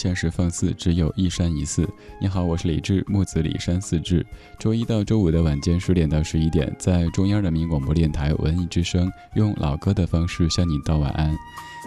[0.00, 1.86] 现实放肆，只有一山一寺。
[2.22, 4.24] 你好，我是李志，木子李山四志。
[4.58, 11.36] 周一到周五的晚间十点到十一点，在中央人民广播电台文艺之声，用老歌的方式向你道晚安。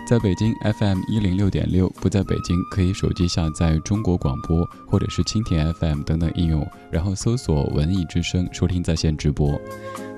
[0.07, 9.59] 在北京 FM 一零六点六，不在北京可以手机下载中国广播或者是蜻蜓 FM 等等应用，然后搜索文艺之声收听在线直播。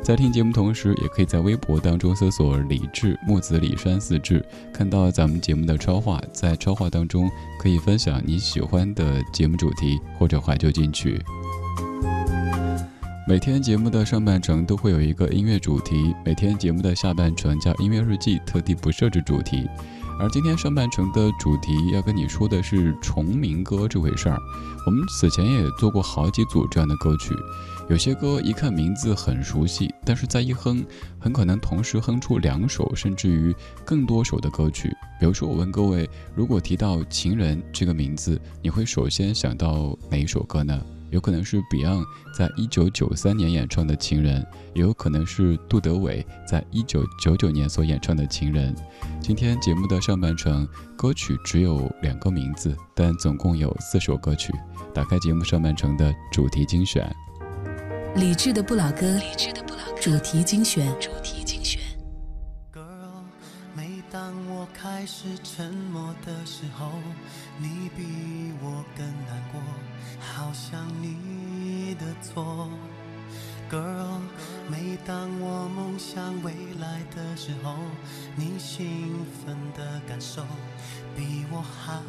[0.05, 6.21] 在听节目同时，也可以在微博当中搜索“李志木子李山四志”，看到咱们节目的超话。
[6.31, 7.27] 在超话当中，
[7.59, 11.19] 可以分享你喜欢的节目主题或者怀旧金曲。
[13.27, 19.67] 每天节目的上半程都会有一个音乐主题，每天节目的下半程叫音乐日记，特地不设置主题。
[20.19, 24.37] 而今天上半程的主题要跟你说的是重名歌这回事儿。
[24.85, 27.33] 我们此前也做过好几组这样的歌曲。
[27.87, 30.83] 有些歌一看名字很熟悉，但是再一哼，
[31.19, 33.55] 很可能同时哼出两首甚至于
[33.85, 34.89] 更多首的歌曲。
[35.19, 40.83] 比如说，我问各位，如果提到《情人》这个名字，你会首先想到哪一首歌呢？
[41.11, 42.03] 有可能是 Beyond
[42.35, 44.41] 在一九九三年演唱的《情人》，
[44.73, 48.75] 也有可能是杜德伟在一九九九年所演唱的《情人》。
[49.21, 50.67] 今天节目的上半程
[50.97, 54.51] 歌曲只有两个名字，但总共有四首歌曲。
[54.91, 57.15] 打开节目上半程的主题精选。
[58.15, 59.19] 理智的不老歌，
[60.01, 60.87] 主题精选。
[61.01, 61.81] 主题精选。
[62.71, 63.25] Girl，
[63.75, 66.91] 每当我开始沉默的时候，
[67.57, 69.61] 你比我更难过，
[70.21, 72.69] 好像你的错。
[73.69, 74.21] Girl，
[74.69, 77.75] 每当我梦想未来的时候，
[78.37, 80.41] 你兴奋的感受
[81.17, 82.01] 比我还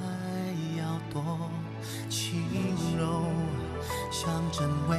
[0.78, 1.50] 要多，
[2.08, 2.42] 轻
[2.98, 3.24] 柔。
[4.10, 4.98] 像阵微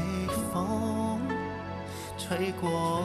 [0.53, 1.19] 风
[2.17, 3.03] 吹过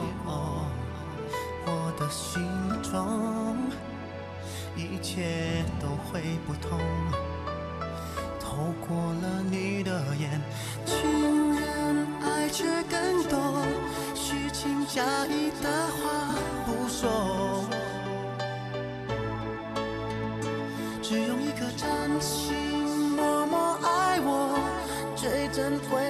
[1.65, 2.41] 我的心
[2.83, 3.57] 中，
[4.75, 6.79] 一切都会不同。
[8.39, 10.39] 透过了你的眼，
[10.85, 13.65] 情人爱却更多，
[14.13, 16.35] 虚情假意的话
[16.65, 17.32] 不说，
[25.63, 26.02] 珍贵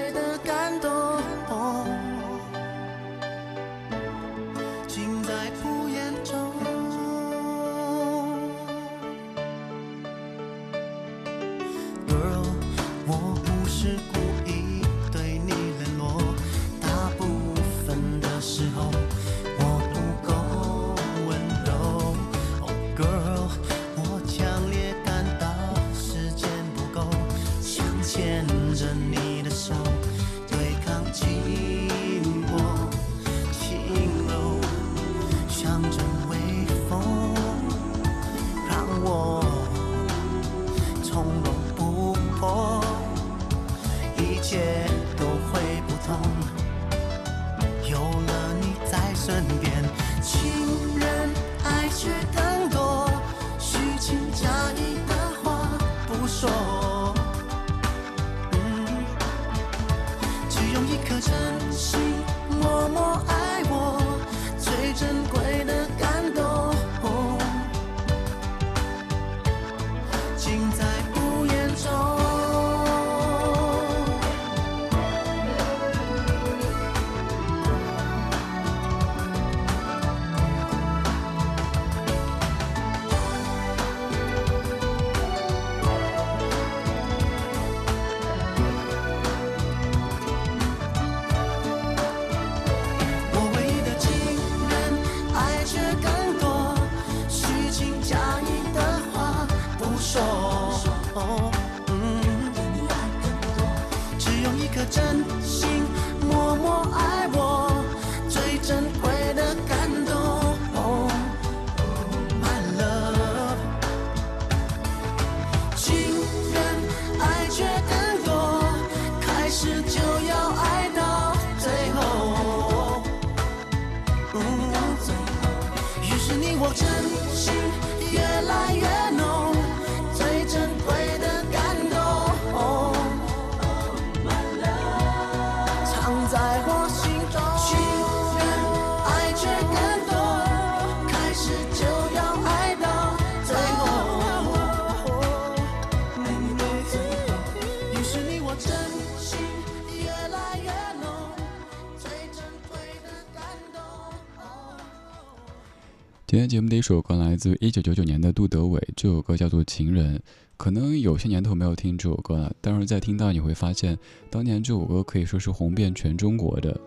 [156.83, 160.17] 首歌来自一九九九年的杜德伟，这首歌叫做《情人》。
[160.57, 163.97] 可能有些年头没有听这首歌了，但是在听到你会发现，
[164.29, 166.77] 当年这首歌可以说是红遍全中国的。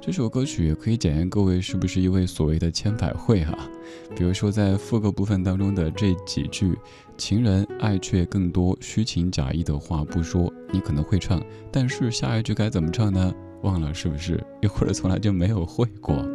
[0.00, 3.68] 这首歌曲也可以检验各位是不是一位所谓的千百惠啊。
[4.16, 6.74] 比如说在副歌部分当中的这几句
[7.18, 13.34] “情人爱却更多，虚情假意的话不说”，你可能会唱，但是下一句该怎么唱呢？
[13.62, 14.42] 忘了是不是？
[14.62, 16.26] 又或者从来就没有会过？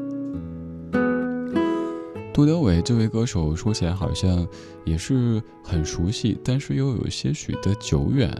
[2.37, 4.47] 杜德伟这位歌手说起来好像
[4.85, 8.31] 也是很熟悉，但是又有些许的久远。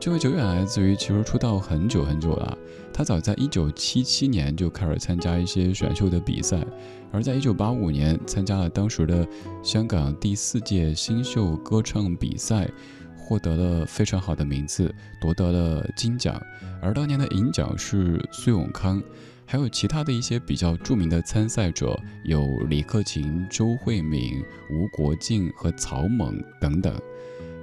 [0.00, 2.56] 这位久远来自于其实出道很久很久了，
[2.90, 6.66] 他早在一九七七年就开始参加一些选秀的比赛，
[7.12, 9.28] 而在一九八五年参加了当时的
[9.62, 12.66] 香港第四届新秀歌唱比赛，
[13.14, 14.90] 获得了非常好的名次，
[15.20, 16.40] 夺得了金奖。
[16.80, 19.02] 而当年的银奖是苏永康。
[19.46, 26.98] 还有其他的一些比较著名的参赛者，有李克勤、周慧敏、吴国敬和曹猛等等。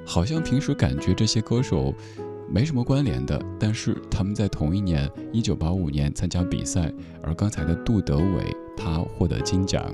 [0.05, 1.93] 好像平时感觉这些歌手
[2.49, 6.91] 没什么关联的，但是他们在同一年，一九八五年参加比赛，
[7.23, 9.93] 而刚才的杜德伟他获得金奖。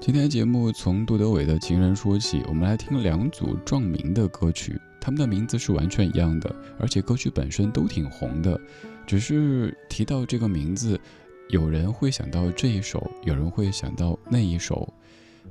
[0.00, 4.80] 今天节目从杜德伟的《情人》说起，我们来听两组壮名的歌曲。
[5.00, 8.60] 他们的名字是完全一样的，而且歌曲本身都挺红的，
[9.06, 11.00] 只是提到这个名字，
[11.48, 14.92] 有人会想到这一首，有人会想到那一首。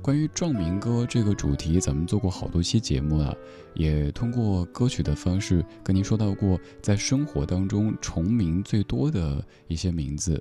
[0.00, 3.36] 关于壮民歌这个主题，咱们做过好多期节目了，
[3.74, 10.40] 也通过歌曲的方式跟您说到过，在生活当中重名最多的一些名字。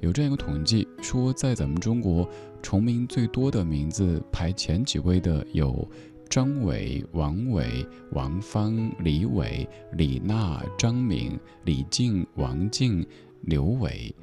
[0.00, 2.28] 有这样一个统计，说在咱们中国
[2.62, 5.88] 重名最多的名字排前几位的有。
[6.32, 9.68] 张伟、王伟、王芳、李伟、
[9.98, 13.06] 李娜、张敏、李静、王静、
[13.42, 14.16] 刘伟，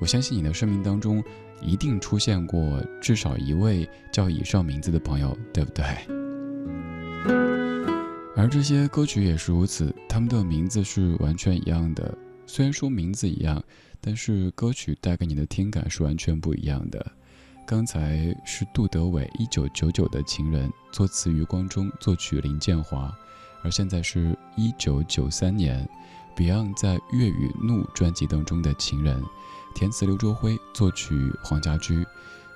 [0.00, 1.20] 我相信你的生命当中
[1.60, 5.84] 一定出现过至少一位叫以上名字的朋友，对不对？
[8.36, 12.16] 而这些歌曲也是如此，他们的名字是完全一样的。
[12.46, 13.60] 虽然说名字一样，
[14.00, 17.04] 但是歌曲带给你的听感是完全不一样的。
[17.68, 23.14] 刚才是杜德伟一九九九的情人，作词余光中，作曲林建华，
[23.62, 25.86] 而现在是一九九三年
[26.34, 29.22] ，Beyond 在粤语怒专辑当中的情人，
[29.74, 32.06] 填词刘卓辉，作曲黄家驹，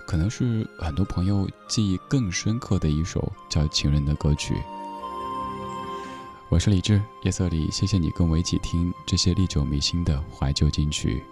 [0.07, 4.57] 可能是很多朋友记忆更深刻的一首叫《情人》的歌曲。
[6.49, 11.23] 我是李志，夜色里，谢谢你跟我一起听这些历久弥新的怀旧金曲。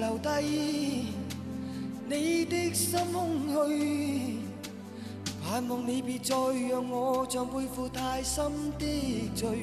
[0.00, 1.04] 留低
[2.08, 4.38] 你的心空虚，
[5.44, 6.34] 盼望你别再
[6.70, 9.62] 让我像背负太深的罪，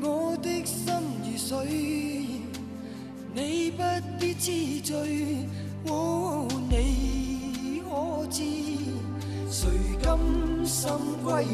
[0.00, 0.94] 我的心
[1.24, 1.66] 如水，
[3.34, 3.82] 你不
[4.20, 5.48] 必知罪，
[5.88, 8.44] 哦，你可知？
[9.50, 9.68] 谁
[10.00, 10.16] 甘
[10.64, 10.88] 心
[11.24, 11.50] 归去？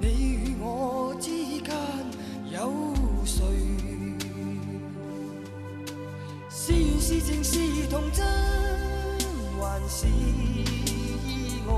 [0.00, 1.28] 你与我之
[1.60, 1.74] 间
[2.50, 2.72] 有
[3.26, 3.44] 谁？
[7.06, 8.26] 是情是童真，
[9.60, 11.72] 还是意外？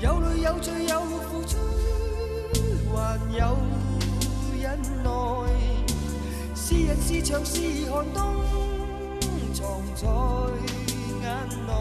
[0.00, 1.58] 有泪有罪有付出，
[2.94, 3.58] 还有
[4.62, 5.10] 忍耐。
[6.54, 8.22] 是人是墙是寒冬，
[9.52, 10.06] 藏在
[11.20, 11.24] 眼
[11.66, 11.72] 内。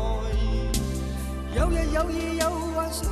[1.56, 3.06] 有日有夜有幻想，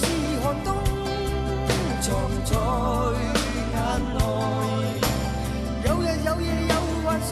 [0.00, 0.06] 是
[0.42, 0.74] 寒冬，
[2.00, 2.08] 藏
[2.46, 2.56] 在
[3.74, 3.76] 眼
[4.14, 4.18] 内。
[5.84, 7.30] 有日有夜有幻想，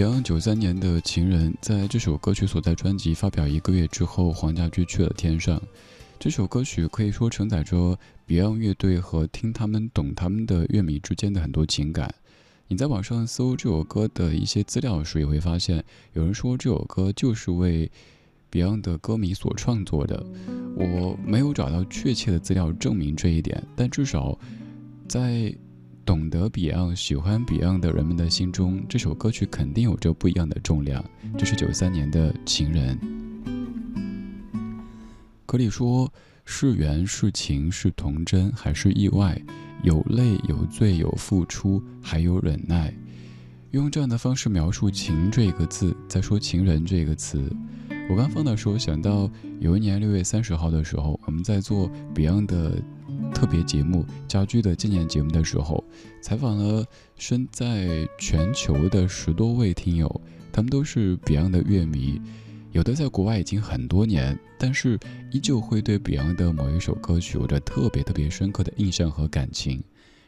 [0.00, 5.60] Beyond 九三年的《情人》在这首歌曲所在专辑发表一个月之后，黄家驹去了天上。
[6.18, 12.14] 这首歌曲可以说承载着 Beyond 乐队和听他们、懂他们的乐迷之间的很多情感。
[12.68, 17.90] 你在网上搜这首歌的一些资料时，也会发现有人说这首歌就是为
[18.50, 20.24] Beyond 的歌迷所创作的。
[20.76, 24.38] 我没有找到确切的资料证明这一点，但至少
[25.06, 25.54] 在
[26.10, 31.04] 懂得 Beyond、喜欢 Beyond 的人们的心中，这首歌曲肯定有着不一样的重量。
[31.38, 32.98] 这是九三年的《情人》。
[35.46, 36.12] 歌里说
[36.44, 39.40] ：“是缘是情是童真还是意外？
[39.84, 42.92] 有泪有罪有付出，还有忍耐。”
[43.70, 47.48] 用这样的方式描述“情”这个字，再说“情人”这个词。
[48.10, 52.82] 我刚放的时候想到，有一年六月三十号的时候，我们在做 Beyond 的
[53.32, 55.82] 特别节目《家居的纪念节目》的时候，
[56.20, 56.84] 采访了
[57.16, 60.20] 身在全球的十多位听友，
[60.52, 62.20] 他们都是 Beyond 的乐迷。
[62.72, 64.98] 有的在国外已经很多年，但是
[65.32, 69.82] 依旧会对 Beyond 的某一首歌曲有着特别特别深刻的印象和感情。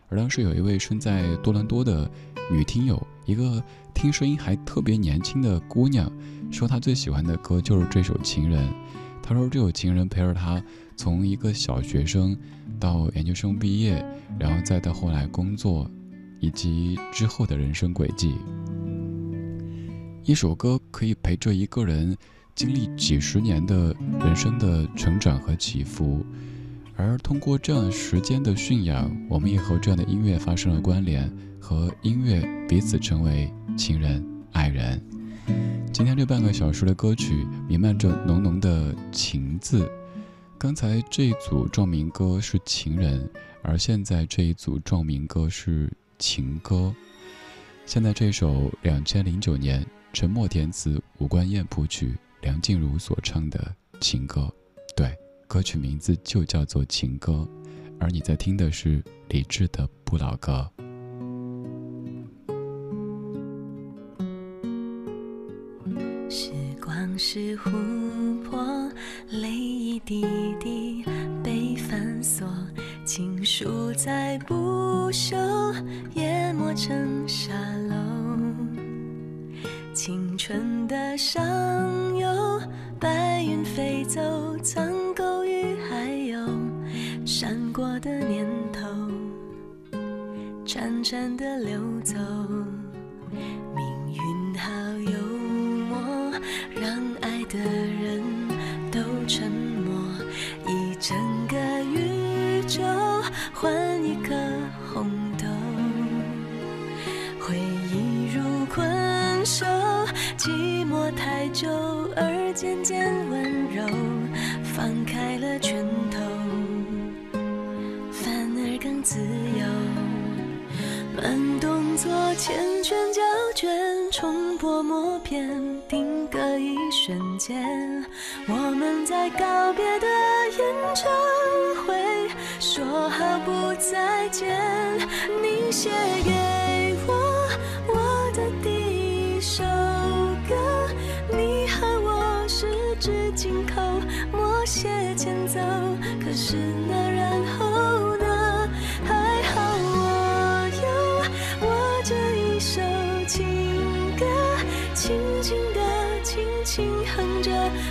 [0.09, 2.11] 而当时有一位身在多伦多的
[2.51, 3.63] 女听友，一个
[3.95, 6.11] 听声音还特别年轻的姑娘，
[6.51, 8.69] 说她最喜欢的歌就是这首《情人》。
[9.23, 10.63] 她说这首《情人》陪着她
[10.97, 12.37] 从一个小学生
[12.81, 14.05] 到研究生毕业，
[14.39, 15.91] 然后再到后来工作，
[16.41, 18.35] 以及之后的人生轨迹。
[20.25, 22.17] 一首歌可以陪着一个人
[22.55, 26.25] 经历几十年的人生的成长和起伏，
[26.97, 35.03] 而通过这样时间的驯养，我们也和这样的音乐发生了关联，和音乐彼此成为情人、爱人。
[35.93, 39.91] 今天这半个小时的歌曲弥漫着浓浓的情字。
[40.63, 43.29] 刚才这一组壮民歌是情人，
[43.65, 46.95] 而现在这一组壮民歌是情歌。
[47.85, 54.49] 现在这首两千零九年陈默填词、吴冠燕谱曲、梁静茹所唱的情歌，
[54.95, 55.13] 对，
[55.49, 57.33] 歌曲名字就叫做《情歌》，
[57.99, 60.71] 而你在听的是李志的《不老歌》。
[66.31, 67.71] 时光是湖
[68.45, 68.91] 泊，
[69.29, 70.25] 泪一滴
[74.05, 75.37] 在不朽，
[76.15, 77.53] 淹没成沙
[77.89, 77.95] 漏。
[79.95, 81.41] 青春的上
[82.17, 82.61] 游，
[82.99, 84.21] 白云飞走，
[84.61, 86.49] 苍狗与海鸥，
[87.25, 88.89] 闪过的念头，
[90.67, 92.17] 潺潺的流走。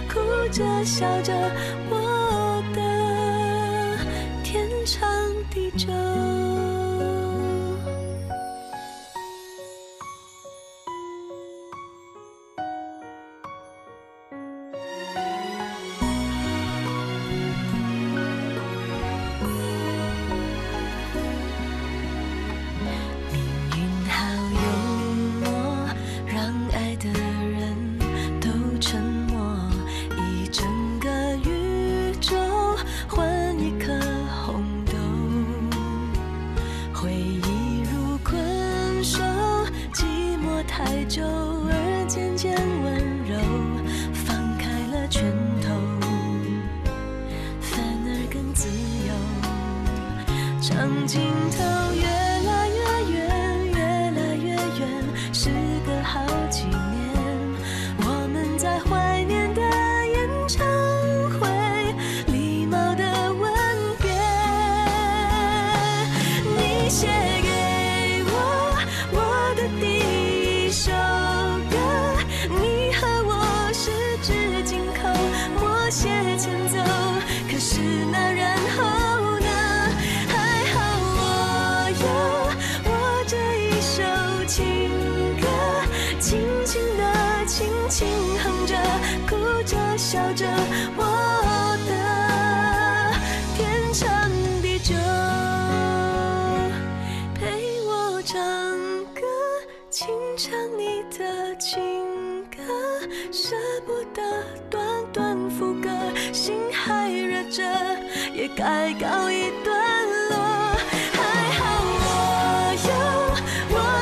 [0.07, 0.19] 哭
[0.51, 1.33] 着笑着，
[1.89, 2.00] 我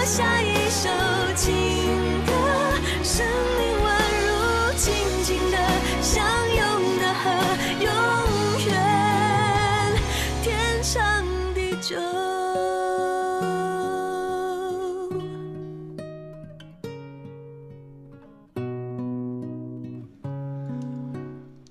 [0.10, 0.90] 下一首
[1.36, 1.54] 情
[2.26, 2.34] 歌，
[3.04, 3.24] 生
[3.60, 3.88] 命宛
[4.26, 4.92] 如静
[5.24, 5.58] 静的
[6.02, 6.58] 相拥
[6.98, 7.30] 的河，
[7.80, 7.86] 永
[8.66, 8.74] 远
[10.42, 11.96] 天长地久。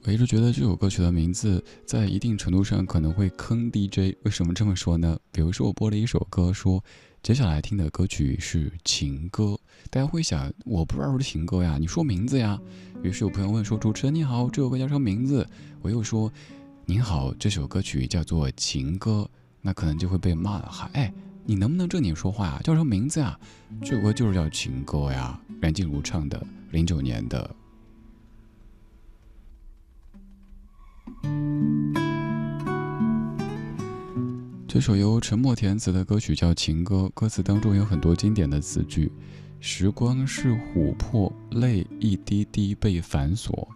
[0.05, 4.17] 我一直觉得这首歌曲的名字在一定程度上可能会坑 DJ。
[4.23, 5.19] 为什么这么说呢？
[5.33, 6.83] 比如说我播了一首歌，说
[7.29, 9.61] 接下来听的歌曲是情歌，
[9.91, 12.59] 大家会想我不知道是情歌呀，你说名字呀。
[13.03, 15.47] 于是有朋友问说：“主持人你好，这首歌叫什么名字？”
[15.83, 16.33] 我又说
[16.89, 19.29] ：“您好，这首歌曲叫做情歌。”
[19.61, 20.71] 那可能就会被骂了。
[20.71, 21.13] 哈，哎，
[21.45, 22.61] 你能不能正经说话呀？
[22.65, 23.39] 叫什么名字呀？
[23.83, 27.55] 这首歌就是叫情歌呀，梁静茹唱的，零九年的。
[34.69, 39.11] 这首由陈默填词的歌曲叫《情歌》，歌词当中有很多经典的词句
[39.61, 43.67] ：“时光是琥珀，泪一滴滴被反锁。”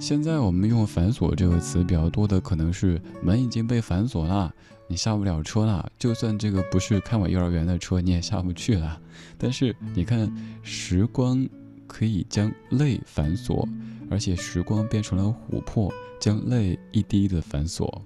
[0.00, 4.50] 现在我们用“反锁”这个词比较多的，可能是门已经被反锁了，
[4.88, 5.92] 你下不了车了。
[5.98, 8.98] 就算这个不是开往幼儿园的车，你也下不去了。
[9.36, 11.46] 但是你看，时光
[11.86, 13.68] 可以将泪反锁，
[14.10, 18.02] 而且时光变成了琥珀，将泪一滴的反锁。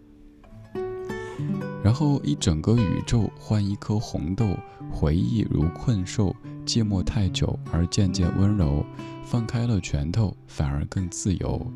[1.84, 4.56] 然后一整个宇宙换一颗红豆，
[4.90, 8.82] 回忆如困兽，寂寞太久而渐渐温柔。
[9.22, 11.70] 放开了拳头，反而更自由。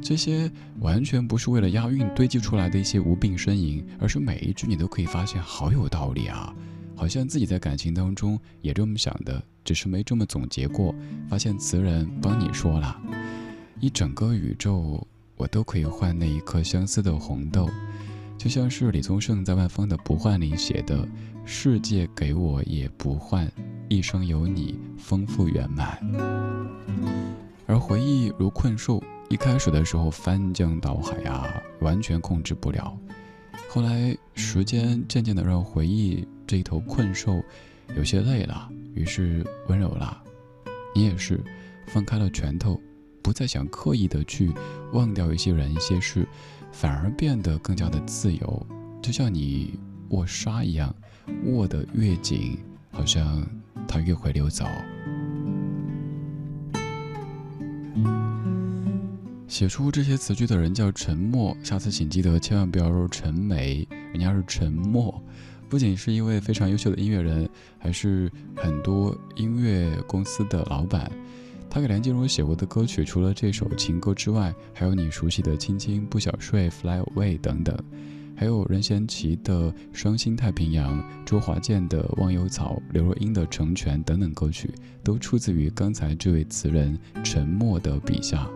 [0.00, 6.54] 这些完全不是为了押韵堆积出来的一些无病呻吟，而是每一句你都可以发现好有道理啊！
[6.96, 10.94] 好像自己在感情当中也这么想的，只是没这么总结过。
[11.28, 12.98] 发现词人帮你说了，
[13.80, 17.68] 一整个宇宙我都可以换那一颗相思的红豆，
[18.38, 21.06] 就像是李宗盛在万芳的《不换》里写的
[21.46, 23.50] ：“世界给我也不换，
[23.88, 25.98] 一生有你丰富圆满。”
[27.66, 32.98] 而回忆如困兽，一开始的时候翻江倒海啊，完全控制不了。
[33.68, 37.40] 后来时间渐渐的让回忆这一头困兽
[37.96, 40.20] 有些累了，于是温柔了。
[40.94, 41.40] 你也是
[41.86, 42.78] 放开了拳头，
[43.22, 44.52] 不再想刻意的去
[44.92, 46.26] 忘掉一些人一些事，
[46.72, 48.66] 反而变得更加的自由，
[49.00, 50.92] 就像你握沙一样，
[51.44, 52.58] 握得越紧，
[52.90, 53.46] 好像
[53.86, 54.64] 它越会溜走。
[59.46, 65.22] 写出这些词句的人叫陈默，下次请记得千万不要说陈梅，人家是陈默。
[65.68, 71.10] 不仅是一位非常优秀的音乐人，还是很多音乐公司的老板。
[71.72, 77.74] 他给梁静茹写过的歌曲，除了这首情歌之外，还有你熟悉的《亲亲不想睡》《Fly Away》等等，
[78.36, 84.70] 还有任贤齐的《双星太平洋》，周华健的《忘忧草》，刘若英的《成全》等等歌曲，
[85.02, 88.46] 都出自于刚才这位词人陈默的笔下。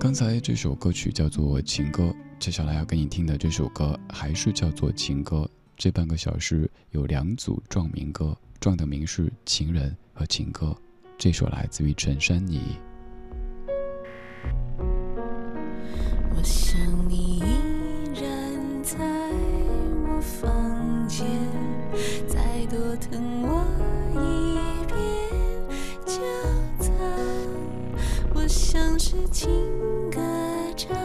[0.00, 2.06] 刚才这首歌曲叫做《情歌》，
[2.40, 5.42] 接下来要给你听的这首歌还是叫做《情歌》。
[5.76, 10.76] 这半个小时有两组壮民歌，壮的名是《情人》和《情歌》。
[11.20, 12.78] 这首来自于陈珊妮。
[16.34, 16.80] 我想
[17.10, 17.42] 你依
[18.14, 18.96] 然在
[20.08, 21.26] 我房间，
[22.26, 23.62] 再多疼我
[24.14, 24.56] 一
[24.86, 24.96] 遍
[26.06, 26.22] 就
[26.82, 26.90] 走。
[28.32, 29.50] 我像是情
[30.10, 30.18] 歌
[30.74, 30.96] 唱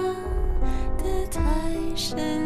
[0.97, 1.41] 的太
[1.93, 2.44] 深。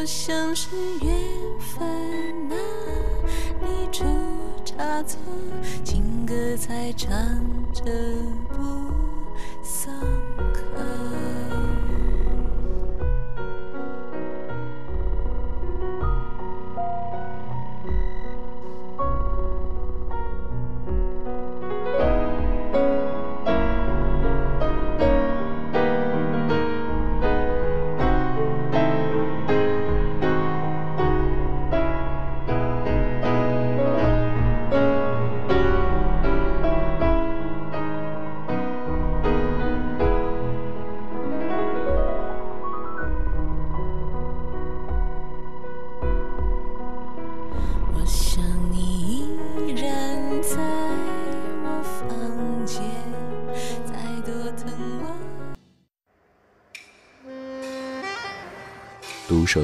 [0.00, 0.68] 我像是
[1.02, 1.12] 缘
[1.58, 1.84] 分
[2.52, 2.56] 啊，
[3.60, 4.04] 你出
[4.64, 5.18] 差错，
[5.82, 7.10] 情歌才唱
[7.72, 7.82] 着
[8.48, 8.87] 不。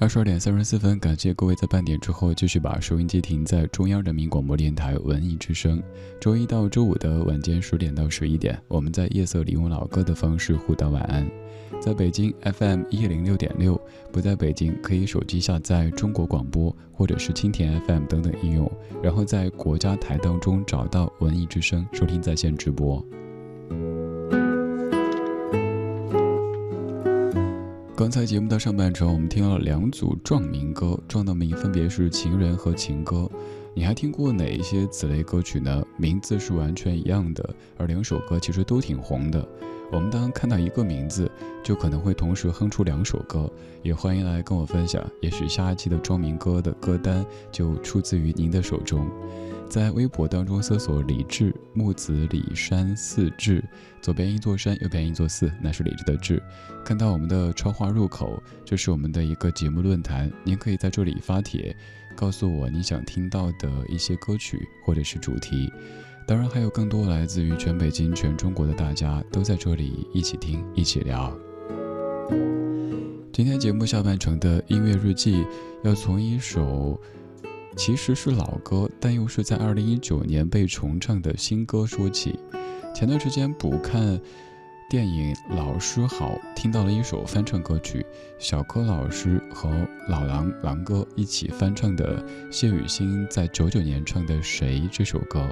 [0.00, 5.82] 二十二点三十四分，感谢各位在半点之后继续把收音机停在中央人民广播电台文艺之声。
[6.18, 11.30] 周一到周五的晚间十点到十一点，我们在夜色里用老歌的方式互道晚安。
[11.82, 13.78] 在北京 FM 一零六点六，
[14.10, 23.04] 不在北京可以手机下载中国广播或者是蜻蜓 FM 等等应用，然后在国家台当中找到文艺之声，收听在线直播。
[28.00, 33.30] 刚才节目的上半程，我们听了两组壮民歌，壮的名分别是情人和情歌。
[33.74, 35.84] 你还听过哪一些此类歌曲呢？
[35.98, 39.46] 名字是完全一样的，而两首歌其实都挺红的。
[39.92, 41.30] 我们当看到一个名字，
[41.62, 43.52] 就可能会同时哼出两首歌。
[43.82, 49.06] 也欢迎来跟我分享，也许下一期的壮民歌的歌单就出自于您的手中。
[49.70, 53.62] 在微博当中搜索“李志木子李山寺志”，
[54.02, 56.42] 左边一座山，右边一座寺，那是李志的志。
[56.84, 61.74] 看到我们的超话入口，这是我们的一个节目论坛，您可以在这里发帖，
[62.16, 65.72] 告诉我你想听到的一些歌曲或者是主题。
[66.26, 71.32] 当然，还有更多来自于全北京、全中国的大家都在这里一起听、一起聊。
[73.32, 75.46] 今天节目下半程的音乐日记，
[75.84, 77.00] 要从一首。
[77.82, 82.38] 其实是老歌，但又是在二零一九年被重唱的新歌说起。
[82.94, 84.20] 前段时间补看
[84.90, 88.04] 电影《老师好》，听到了一首翻唱歌曲，
[88.38, 89.70] 小柯老师和
[90.10, 95.48] 老狼狼哥一起翻唱的谢雨欣在九九年唱的《谁》这首歌。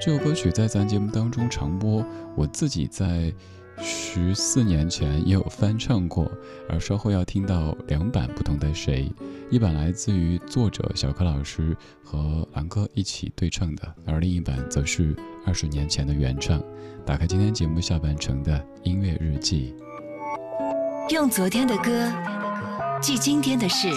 [0.00, 3.34] 这首歌曲在咱节目当中常播，我自己在。
[3.78, 6.30] 十四年前也有翻唱过，
[6.68, 9.12] 而稍后要听到两版不同的谁，
[9.50, 15.14] 一版来自于作者小柯老师和狼哥一起对唱的，而另一版则是
[15.46, 16.62] 二十年前的原唱。
[17.04, 19.74] 打开今天节目下半程的音乐日记，
[21.10, 22.12] 用昨天的歌
[23.00, 23.88] 记今天的事，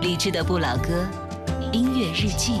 [0.00, 1.04] 理智的不老歌，
[1.72, 2.60] 音乐日记。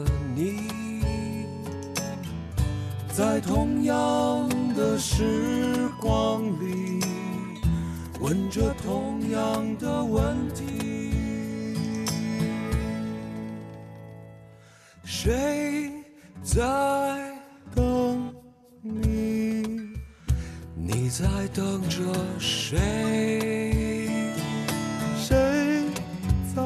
[3.41, 6.99] 同样的时光里，
[8.19, 11.11] 问着同样的问题：
[15.03, 15.91] 谁
[16.43, 16.61] 在
[17.75, 18.33] 等
[18.81, 19.63] 你？
[20.75, 21.99] 你在等着
[22.39, 22.79] 谁？
[25.17, 25.85] 谁
[26.55, 26.61] 在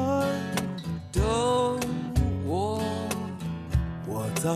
[1.12, 1.22] 等
[2.44, 2.82] 我？
[4.06, 4.50] 我在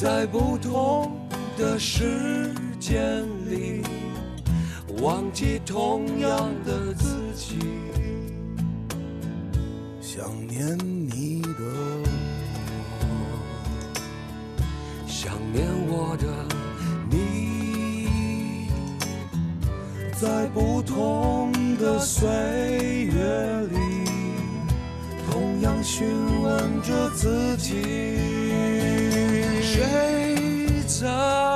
[0.00, 1.12] 在不同
[1.58, 3.82] 的时间里，
[5.02, 7.58] 忘记同样的自己，
[10.00, 11.50] 想念你的
[12.00, 12.06] 我，
[15.06, 15.34] 想。
[15.52, 16.26] 念我的
[17.10, 18.68] 你，
[20.18, 22.28] 在不同的岁
[23.12, 23.76] 月里，
[25.28, 26.08] 同样询
[26.40, 27.82] 问着自己：
[31.00, 31.49] 谁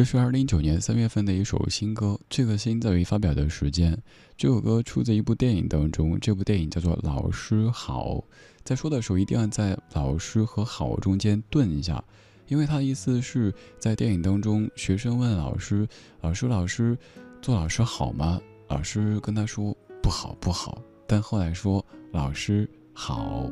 [0.00, 3.94] 这是二零一九年三月份的一首新歌，这个新在于发表的时间。
[4.34, 8.14] 这首歌出自一部电影当中，这部电影叫做《老师好》。
[8.64, 12.02] 在说的时候，一定要在“老师”和“好”中间顿一下，
[12.48, 15.86] 因为它的意思是在电影当中，学生问老师
[16.22, 16.96] ：“老师，老师，
[17.42, 23.50] 做老师好吗？”老师跟他说：“不好，不好。”但后来说：“老师好。”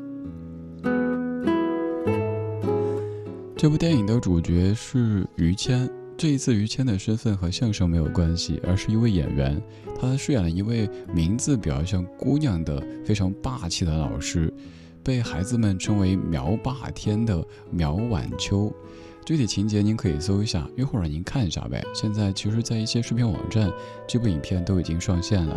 [3.54, 5.86] 这部电影的主角是于谦。
[6.18, 9.62] 这一次，于谦的身份和相声没有关系，而是一位演员。
[10.00, 14.52] 他饰演了一位名字比较像姑娘的非常霸气的老师，
[15.04, 18.72] 被孩子们称为“苗霸天”的苗晚秋。
[19.24, 21.80] 具体情节您可以搜一下，一会儿您看一下呗。
[21.94, 23.70] 现在其实，在一些视频网站，
[24.08, 25.56] 这部影片都已经上线了。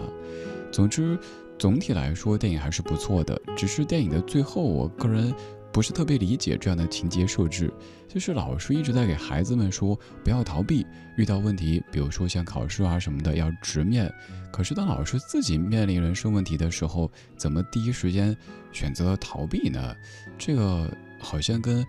[0.72, 1.18] 总之，
[1.58, 3.42] 总体来说，电影还是不错的。
[3.58, 5.34] 只是电影的最后，我个人。
[5.74, 7.72] 不是特别理解这样的情节设置，
[8.08, 14.12] 就是老师一直在给孩子们说不要逃避，遇到问题，比如说像考试啊什么的要直面。
[14.52, 18.36] 可是当老师自己面临人生问题的时候，怎么第一时间
[18.74, 19.96] 选择逃避呢？
[20.38, 21.86] 这个好像跟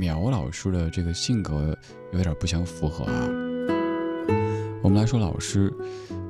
[0.00, 1.76] 苗老师的这个性格
[2.12, 3.28] 有点不相符合啊。
[4.82, 5.70] 我们来说老师，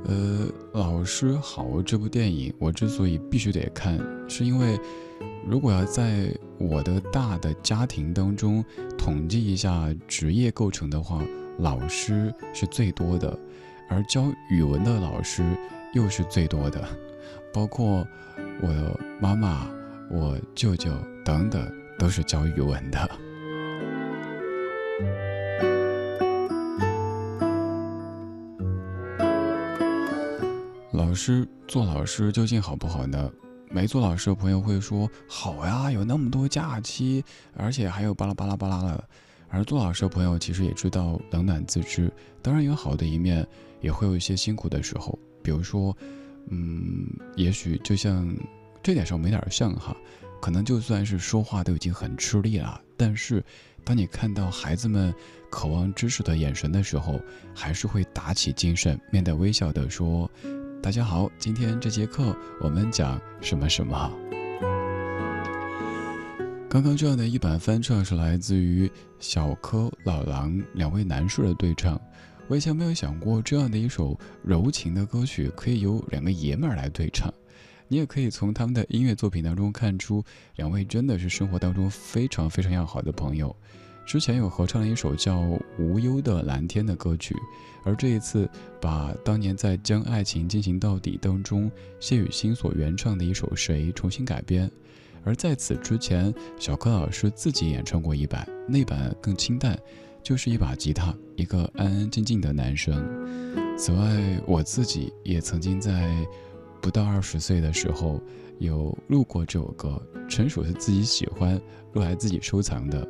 [0.05, 4.77] 呃，老师好这部电影，我之所以必须得看，是因为。
[5.45, 8.63] 如果要在我的大的家庭当中
[8.97, 11.21] 统计一下职业构成的话，
[11.59, 13.37] 老师是最多的，
[13.89, 15.43] 而教语文的老师
[15.93, 16.81] 又是最多的，
[17.53, 18.07] 包括
[18.61, 19.69] 我的妈妈、
[20.09, 20.91] 我舅舅
[21.25, 23.09] 等等都是教语文的。
[30.93, 33.29] 老师做老师究竟好不好呢？
[33.73, 39.03] 没做老师的朋友会说：“好呀，有那么多假期，而且还有巴拉巴拉巴拉的。”
[39.49, 43.45] 而做老师的朋友其实也知道冷暖自知，当然有好的一面，
[43.81, 45.17] 也会有一些辛苦的时候。
[45.41, 45.95] 比如说，
[46.49, 48.31] 嗯，也许就像
[48.83, 49.97] 这点上没点像哈，
[50.39, 53.43] 可能就算是说话都已经很吃力了，但是
[53.83, 55.13] 当你看到孩子们
[55.49, 57.19] 渴望知识的眼神的时候，
[57.55, 60.29] 还是会打起精神，面带微笑的说。
[60.83, 64.11] 大家好，今天这节课我们讲什么什么？
[66.69, 71.97] 刚刚这样的一版翻唱是来自于小柯、老狼两位男士的对唱。
[72.49, 77.33] 我以前没有想过，这样的一首柔情的歌曲可以由两个爷们儿来对唱。
[77.87, 80.21] 你也可以从他们的音乐作品当中看出，
[80.57, 83.55] 两位真的是生活当中非常非常要好的朋友。
[84.05, 85.41] 之前有合唱了一首叫
[85.79, 87.35] 《无忧的蓝天》的歌曲，
[87.83, 88.49] 而这一次
[88.81, 94.69] 把当年在《将爱情进行到底》当中谢雨欣所原唱的一首《谁》重新改编。
[95.23, 99.79] 而在此之前，小柯老师自己演唱过一版，那版更清淡，
[100.21, 103.01] 就是一把吉他，一个安安静静的男生。
[103.77, 106.13] 此外，我自己也曾经在
[106.81, 108.21] 不到二十岁的时候
[108.59, 111.59] 有录过这首歌，纯属是自己喜欢，
[111.93, 113.07] 录来自己收藏的。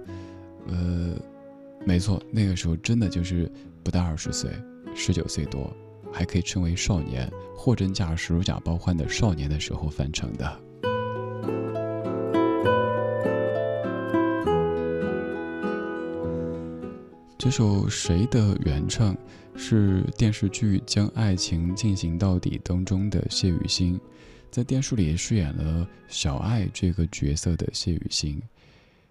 [0.68, 1.16] 呃，
[1.86, 3.52] 没错，那个时候真的就是
[3.84, 4.50] 不到二十岁，
[4.96, 5.76] 十九岁多，
[6.12, 10.60] 还可以称为少年，货真价实、如假包换的少年的时候翻成的。
[17.38, 19.14] 这首谁的原唱
[19.54, 24.00] 是电视剧《将爱情进行到底》当中的谢雨欣，
[24.50, 28.42] 在电视里饰演了小爱这个角色的谢雨欣，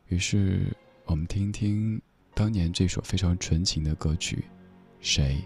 [0.08, 0.74] 于是。
[1.12, 2.00] 我们听听
[2.32, 4.42] 当年这首非常纯情的歌曲，
[4.98, 5.44] 谁？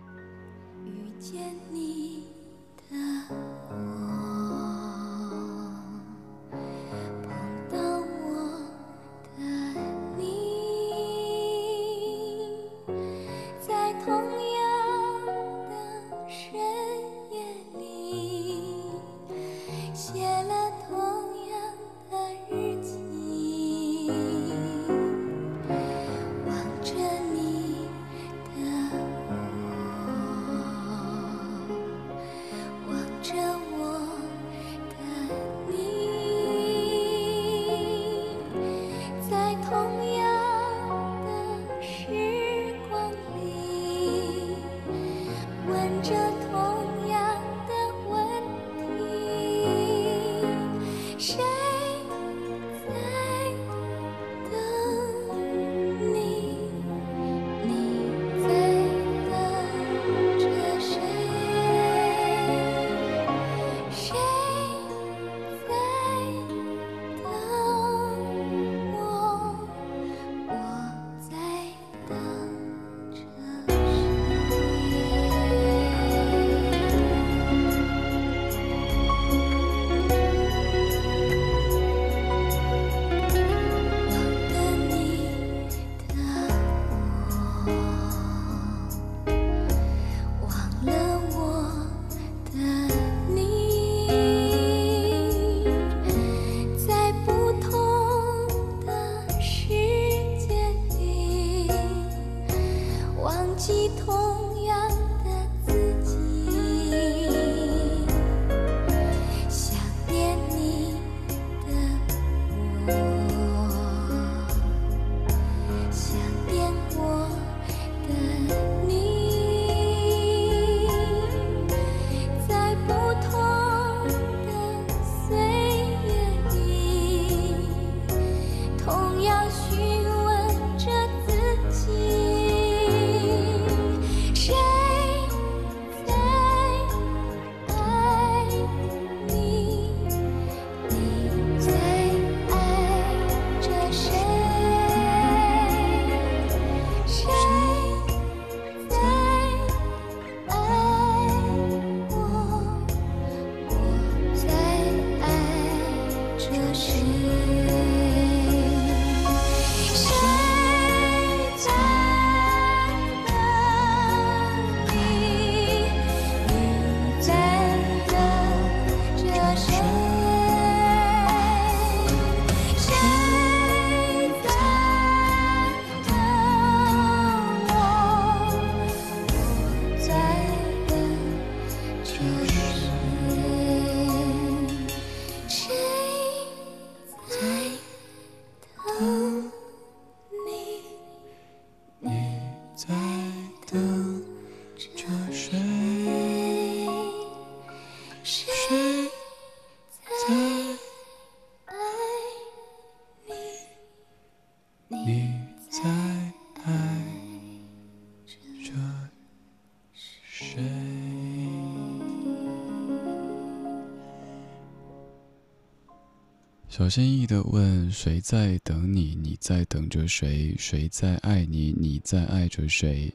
[216.77, 219.19] 小心翼翼地问：“谁在等你？
[219.23, 220.55] 你在等着谁？
[220.59, 221.75] 谁在爱你？
[221.75, 223.11] 你在爱着谁？”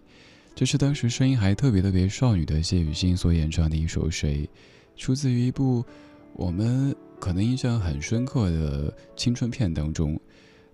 [0.55, 4.49] 这是当时声音还特别特别少女的谢雨欣所演唱的一首《谁》，
[4.99, 5.85] 出自于一部
[6.33, 10.19] 我们可能印象很深刻的青春片当中。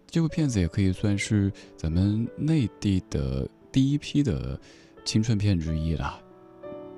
[0.10, 4.58] 这部片子也可以算是咱们内地的第一批的
[5.04, 6.18] 青春片之一了，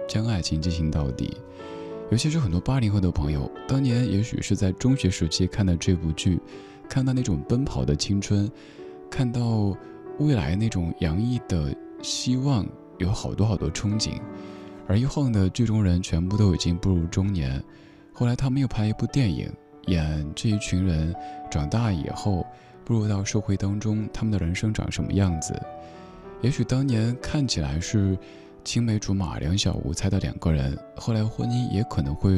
[0.07, 1.35] 将爱情进行到底。
[2.11, 6.39] 尤其是很多八零后的朋友，当年也许是在中学时期看的这部剧，
[6.89, 8.49] 看到那种奔跑的青春，
[9.11, 9.77] 看到
[10.17, 12.65] 未来那种洋溢的希望，
[12.97, 14.19] 有好多好多憧憬。
[14.87, 17.63] 而一晃的剧中人全部都已经步入中年，
[18.11, 19.47] 后来他们又拍一部电影，
[19.85, 21.13] 演这一群人
[21.51, 22.43] 长大以后
[22.83, 25.53] 步入到社会当中，他们的人生长什么样子？
[26.41, 28.17] 也许当年看起来是。
[28.63, 32.37] 青梅竹马、两小无猜的两个人，后来婚姻也可能会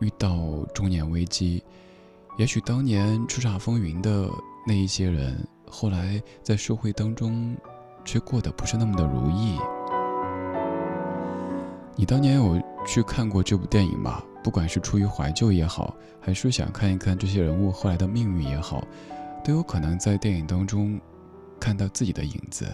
[0.00, 1.62] 遇到中年危机。
[2.38, 4.28] 也许当年叱咤风云的
[4.66, 7.56] 那一些人，后来在社会当中
[8.04, 9.58] 却过得不是那么的如意。
[11.96, 14.22] 你当年有去看过这部电影吗？
[14.42, 18.86] 不管是出于怀旧也好，还是想看一看这些人物后来的命运也好，
[19.42, 21.00] 都有可能在电影当中
[21.58, 22.66] 看到自己的影子。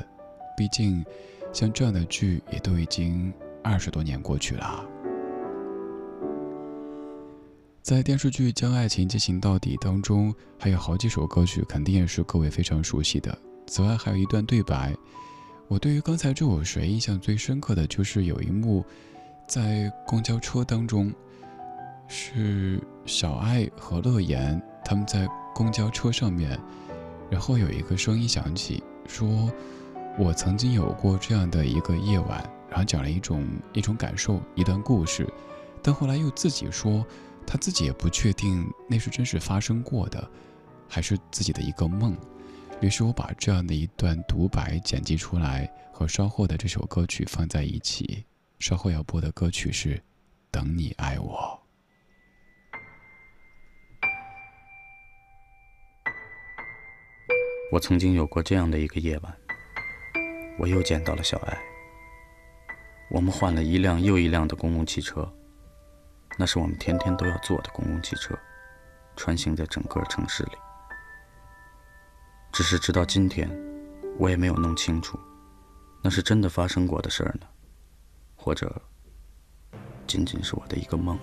[0.56, 1.04] 毕竟。
[1.52, 3.32] 像这样的剧也都已经
[3.62, 4.84] 二十多年过去了。
[7.82, 13.36] 在电视剧《将爱情进行到底》当中，还有好几首歌曲，肯定也是各位非常熟悉的。
[13.66, 14.94] 此外，还有一段对白，
[15.66, 18.84] 我对于刚才这首谁印象最深刻的就是有一幕，
[19.48, 21.12] 在公交车当中，
[22.06, 26.60] 是小爱和乐言他们在公交车上面，
[27.30, 29.50] 然后有一个声音响起说。
[30.20, 33.42] 我曾经有过这样的一个夜晚，然后讲了一种
[33.72, 35.26] 一种感受，一段故事，
[35.82, 37.02] 但后来又自己说，
[37.46, 40.30] 他自己也不确定那是真实发生过的，
[40.86, 42.14] 还是自己的一个梦。
[42.82, 48.26] 于是我把这样的一段独白剪辑出来，和稍后的这首歌曲放在一起。
[48.58, 49.96] 稍后要播的歌曲是
[50.50, 51.32] 《等你爱我》。
[57.72, 59.39] 我曾经有过这样的一个夜晚。
[60.60, 61.58] 我又见到了小爱。
[63.08, 65.26] 我们换了一辆又一辆的公共汽车，
[66.36, 68.38] 那是我们天天都要坐的公共汽车，
[69.16, 70.52] 穿行在整个城市里。
[72.52, 73.50] 只是直到今天，
[74.18, 75.18] 我也没有弄清楚，
[76.02, 77.46] 那是真的发生过的事儿呢，
[78.36, 78.82] 或者
[80.06, 81.18] 仅仅是我的一个梦。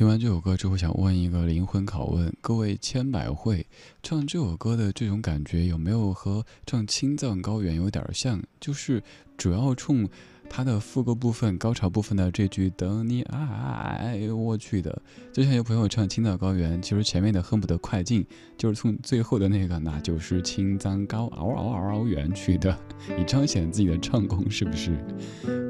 [0.00, 3.66] 听完这首歌之后，想问一个灵魂拷问：各位千百惠，
[4.02, 8.42] 唱这首歌的这种感觉有没有和唱《青藏高原》有点像？
[8.58, 9.02] 就是
[9.36, 10.08] 主要冲。
[10.48, 15.00] 他的副歌部分、高潮部分的这句“等你爱我去的”，
[15.32, 18.26] 就像有朋友唱《青藏高原》，其实前面的恨不得快进，
[18.56, 22.76] 就是从最后的那个，那就是青藏高嗷嗷嗷原去的，
[23.20, 24.98] 以彰显自己的唱功，是不是？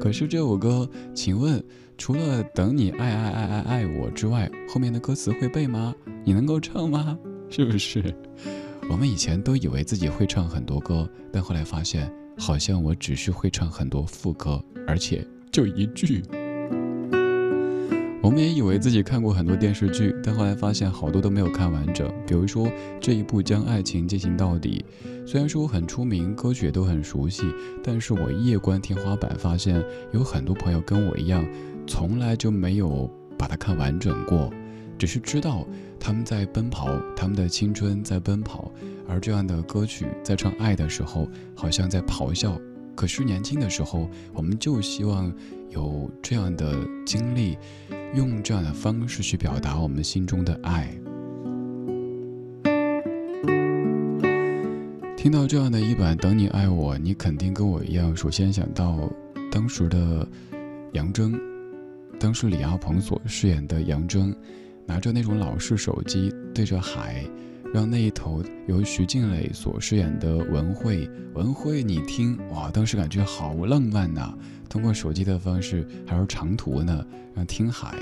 [0.01, 1.63] 可是这首歌，请问
[2.01, 5.93] 除了“等你爱爱爱爱爱我”之外，后面的歌词会背吗？
[6.23, 7.15] 你能够唱吗？
[7.47, 8.03] 是不是？
[8.89, 12.11] 我们以前都以为自己会唱很多歌，但后来发现。
[12.39, 16.23] 好像我只是会唱很多副歌，而且就一句。
[18.23, 22.11] 我们也以为自己看过很多电视剧，但后来发现好多都没有看完整。
[22.25, 22.67] 比如说
[22.99, 24.83] 这一部《将爱情进行到底》，
[25.27, 27.43] 虽然说很出名，歌曲也都很熟悉，
[27.83, 29.83] 但是我夜观天花板，发现
[30.13, 31.45] 有很多朋友跟我一样，
[31.87, 34.51] 从来就没有把它看完整过，
[34.97, 35.67] 只是知道
[35.99, 38.71] 他们在奔跑，他们的青春在奔跑。
[39.07, 42.57] 而这样的歌曲在唱爱的时候，好像在咆哮。
[42.95, 45.33] 可是年轻的时候，我们就希望
[45.69, 46.75] 有这样的
[47.05, 47.57] 经历，
[48.13, 50.95] 用这样的方式去表达我们心中的爱。
[55.17, 58.97] 听到这样的一版《等你爱我》，你肯定跟我一样，首先想到
[59.51, 60.27] 当时的
[60.93, 61.39] 杨铮，
[62.21, 64.31] 当时李亚鹏所饰演的杨铮，
[64.85, 67.25] 拿着那种老式手机对着海。
[67.73, 74.37] 让那一头由徐静蕾所饰演的文慧，文慧，你听，哇，当时感觉好浪漫呐！
[74.67, 77.03] 通过手机的方式，还是长途呢，
[77.33, 77.95] 让听海，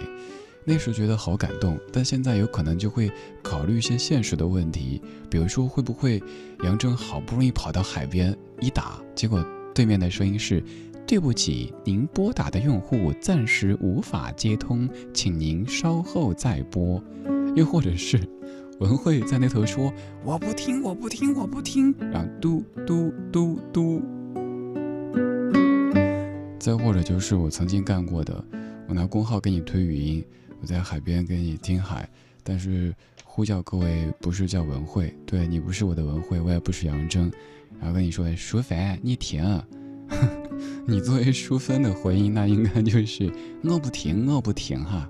[0.66, 1.80] 那时觉得好感动。
[1.94, 3.12] 但现在有可能就会
[3.44, 5.00] 考虑一些现实的问题，
[5.30, 6.20] 比如说会不会
[6.64, 9.46] 杨铮好不容易跑到海边一打，结果
[9.76, 10.64] 对面的声音是：
[11.10, 17.04] 对不起，您拨打的用户暂时无法接通，请您稍后再拨。
[17.56, 18.20] 又或者是。
[18.80, 19.92] 文慧在那头说
[20.24, 24.00] ：“我不听，我不听，我不听。”然后嘟嘟嘟嘟。
[26.60, 28.46] 再或者就是我曾经干过的，
[28.88, 30.24] 我拿公号给你推语音，
[30.62, 32.08] 我在海边给你听海，
[32.44, 32.94] 但是
[33.24, 37.32] 呼叫各位不是叫文慧，对你不是我的文慧，我也不是杨铮，
[37.80, 39.44] 然后跟你说淑芬，你停。
[40.86, 43.32] 你作为淑芬的回应，那应该就是
[43.64, 45.08] 我不停，我不停哈。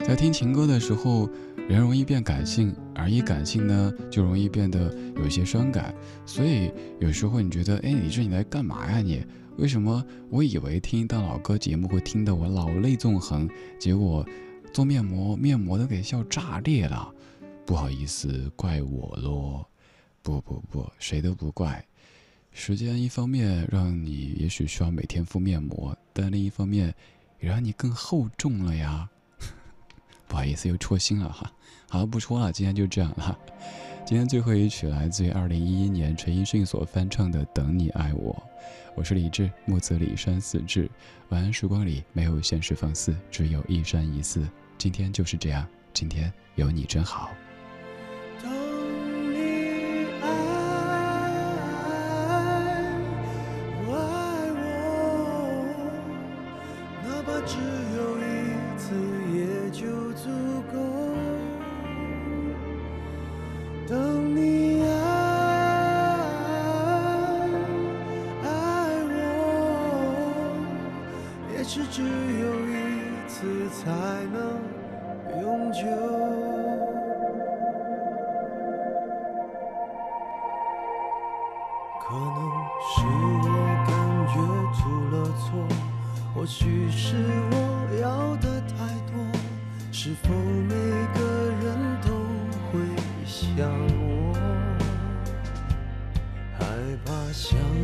[0.00, 1.28] 在听情歌的时候，
[1.68, 5.94] 人容易变感性，而一感性呢，就容易变得有些伤感。
[6.26, 8.98] 所以有时候你觉得，哎，李志你在干嘛呀？
[8.98, 9.24] 你
[9.56, 10.04] 为什么？
[10.28, 13.48] 我以为听一档老歌节目会听得我老泪纵横，
[13.78, 14.26] 结果
[14.72, 17.10] 做面膜，面膜都给笑炸裂了。
[17.64, 19.66] 不好意思，怪我咯。
[20.22, 21.82] 不不不，谁都不怪。
[22.54, 26.94] 时间一方面让你也许需要每天敷面膜，但另一方面
[27.40, 29.08] 也让你更厚重了呀。
[30.28, 31.50] 不好意思，又戳心了哈。
[31.88, 33.36] 好，不戳了，今天就这样了。
[34.04, 38.34] 今天最后一曲来自于二零一一年陈奕迅所翻唱的《等你爱我》。
[38.94, 40.90] 我是李志，木子李山四志。
[41.30, 44.46] 晚安时光里没有现实放肆，只有一山一寺。
[44.76, 47.30] 今天就是这样，今天有你真好。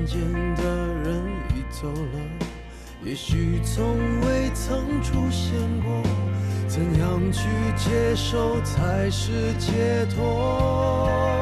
[0.09, 0.19] 见
[0.55, 0.63] 的
[1.05, 2.21] 人已走了
[3.05, 5.53] 也许从未曾出现
[5.83, 6.03] 过
[6.67, 7.47] 怎样去
[7.77, 11.38] 接受才是解脱？